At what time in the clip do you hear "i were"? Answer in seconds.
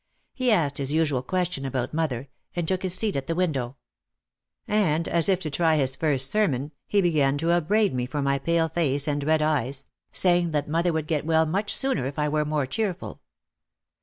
12.17-12.45